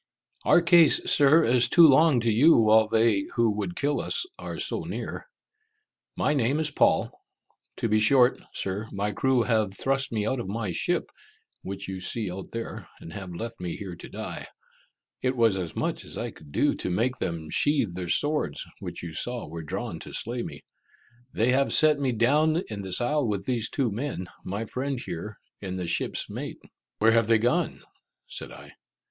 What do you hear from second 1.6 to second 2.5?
too long to